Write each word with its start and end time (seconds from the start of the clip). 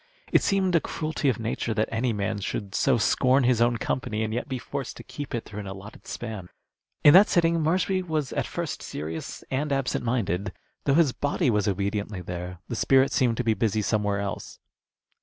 It 0.31 0.41
seemed 0.41 0.73
a 0.73 0.79
cruelty 0.81 1.29
of 1.29 1.37
nature 1.39 1.75
that 1.75 1.87
any 1.91 2.11
man 2.11 2.39
should 2.39 2.73
so 2.73 2.97
scorn 2.97 3.43
his 3.43 3.61
own 3.61 3.77
company 3.77 4.23
and 4.23 4.33
yet 4.33 4.49
be 4.49 4.57
forced 4.57 4.97
to 4.97 5.03
keep 5.03 5.35
it 5.35 5.45
through 5.45 5.59
an 5.59 5.67
allotted 5.67 6.07
span. 6.07 6.49
In 7.03 7.13
that 7.13 7.29
sitting 7.29 7.61
Marshby 7.61 8.01
was 8.07 8.33
at 8.33 8.47
first 8.47 8.81
serious 8.81 9.43
and 9.51 9.71
absent 9.71 10.03
minded. 10.03 10.53
Though 10.85 10.95
his 10.95 11.11
body 11.13 11.51
was 11.51 11.67
obediently 11.67 12.21
there, 12.21 12.57
the 12.67 12.75
spirit 12.75 13.11
seemed 13.11 13.37
to 13.37 13.43
be 13.43 13.53
busy 13.53 13.83
somewhere 13.83 14.19
else. 14.19 14.57